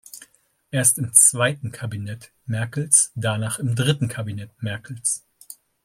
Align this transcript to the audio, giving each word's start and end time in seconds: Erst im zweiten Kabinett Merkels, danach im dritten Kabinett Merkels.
Erst 0.71 0.97
im 0.97 1.13
zweiten 1.13 1.71
Kabinett 1.71 2.31
Merkels, 2.47 3.11
danach 3.13 3.59
im 3.59 3.75
dritten 3.75 4.07
Kabinett 4.07 4.49
Merkels. 4.59 5.25